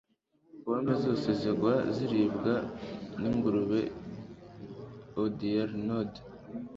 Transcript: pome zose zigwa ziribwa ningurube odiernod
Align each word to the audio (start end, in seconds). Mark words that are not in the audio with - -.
pome 0.63 0.93
zose 1.03 1.27
zigwa 1.39 1.73
ziribwa 1.95 2.53
ningurube 3.19 3.81
odiernod 5.21 6.11